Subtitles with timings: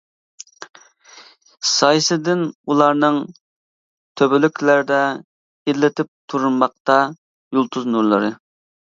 [1.71, 2.39] سايىسىدىن
[2.71, 3.19] ئۇلارنىڭ
[4.21, 5.01] تۆپىلىكلەردە
[5.73, 6.97] ئىللىتىپ تۇرماقتا
[7.59, 8.31] يۇلتۇز نۇرلىرى.